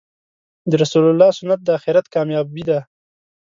د 0.69 0.71
رسول 0.81 1.03
الله 1.11 1.29
سنت 1.39 1.59
د 1.63 1.69
آخرت 1.77 2.05
کامیابې 2.15 2.63
ده. 2.69 2.79